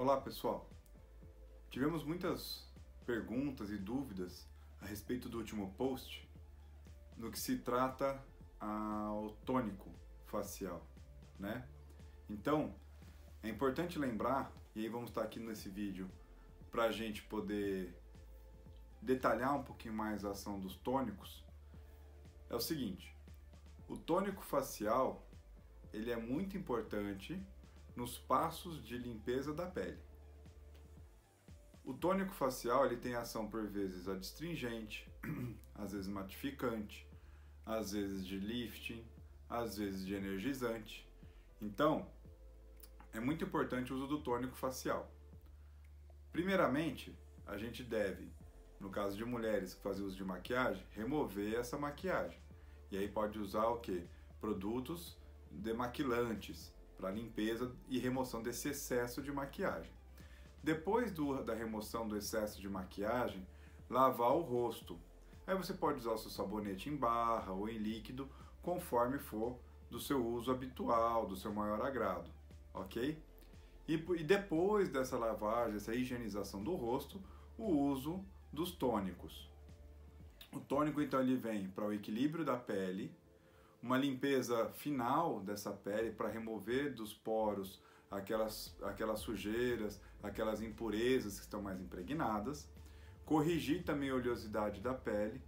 [0.00, 0.70] Olá pessoal,
[1.70, 2.72] tivemos muitas
[3.04, 4.48] perguntas e dúvidas
[4.80, 6.30] a respeito do último post
[7.16, 8.24] no que se trata
[8.60, 9.92] ao tônico
[10.24, 10.86] facial,
[11.36, 11.68] né?
[12.30, 12.76] Então
[13.42, 16.08] é importante lembrar, e aí vamos estar aqui nesse vídeo
[16.70, 18.00] para a gente poder
[19.02, 21.44] detalhar um pouquinho mais a ação dos tônicos,
[22.48, 23.12] é o seguinte:
[23.88, 25.28] o tônico facial
[25.92, 27.44] ele é muito importante
[27.98, 29.98] nos passos de limpeza da pele.
[31.84, 35.10] O tônico facial ele tem ação por vezes adstringente,
[35.74, 37.08] às vezes matificante,
[37.66, 39.04] às vezes de lifting,
[39.48, 41.10] às vezes de energizante.
[41.60, 42.08] Então,
[43.12, 45.10] é muito importante o uso do tônico facial.
[46.30, 48.30] Primeiramente, a gente deve,
[48.78, 52.40] no caso de mulheres que fazem uso de maquiagem, remover essa maquiagem.
[52.92, 54.06] E aí pode usar o que?
[54.40, 55.18] Produtos
[55.50, 59.90] demaquilantes para limpeza e remoção desse excesso de maquiagem.
[60.62, 63.46] Depois do, da remoção do excesso de maquiagem,
[63.88, 64.98] lavar o rosto.
[65.46, 68.28] Aí você pode usar o seu sabonete em barra ou em líquido,
[68.60, 69.56] conforme for
[69.88, 72.30] do seu uso habitual, do seu maior agrado,
[72.74, 73.16] ok?
[73.86, 77.22] E, e depois dessa lavagem, essa higienização do rosto,
[77.56, 79.48] o uso dos tônicos.
[80.52, 83.10] O tônico então ele vem para o equilíbrio da pele,
[83.82, 91.44] uma limpeza final dessa pele para remover dos poros aquelas, aquelas sujeiras, aquelas impurezas que
[91.44, 92.68] estão mais impregnadas,
[93.24, 95.40] corrigir também a oleosidade da pele.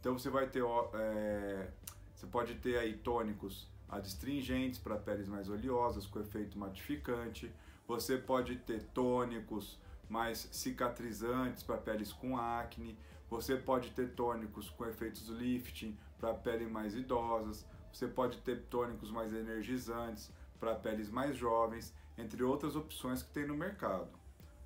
[0.00, 0.62] Então você vai ter,
[0.94, 1.70] é,
[2.14, 7.52] você pode ter aí tônicos adstringentes para peles mais oleosas com efeito matificante.
[7.86, 12.98] Você pode ter tônicos mais cicatrizantes para peles com acne.
[13.30, 17.66] Você pode ter tônicos com efeitos lifting para peles mais idosas.
[17.92, 23.46] Você pode ter tônicos mais energizantes para peles mais jovens, entre outras opções que tem
[23.46, 24.08] no mercado,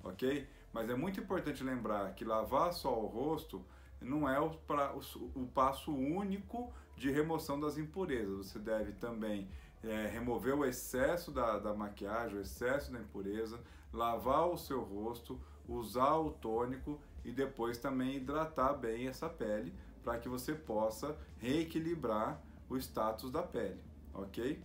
[0.03, 0.47] ok?
[0.71, 3.65] Mas é muito importante lembrar que lavar só o rosto
[3.99, 5.01] não é o, pra, o,
[5.35, 8.47] o passo único de remoção das impurezas.
[8.47, 9.49] Você deve também
[9.83, 13.59] é, remover o excesso da, da maquiagem, o excesso da impureza,
[13.93, 19.73] lavar o seu rosto, usar o tônico e depois também hidratar bem essa pele
[20.03, 23.81] para que você possa reequilibrar o status da pele,
[24.13, 24.61] ok?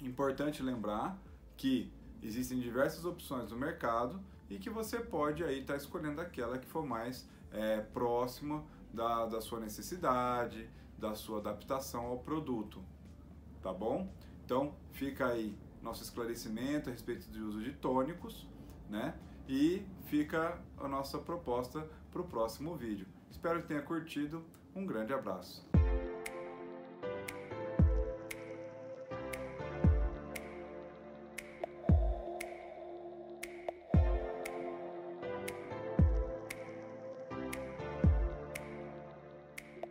[0.00, 1.18] Importante lembrar
[1.56, 1.92] que
[2.22, 6.66] existem diversas opções no mercado e que você pode aí estar tá escolhendo aquela que
[6.66, 12.82] for mais é, próxima da, da sua necessidade, da sua adaptação ao produto,
[13.62, 14.12] tá bom?
[14.44, 18.48] Então fica aí nosso esclarecimento a respeito do uso de tônicos,
[18.88, 19.14] né?
[19.48, 23.06] E fica a nossa proposta para o próximo vídeo.
[23.30, 24.44] Espero que tenha curtido.
[24.74, 25.66] Um grande abraço.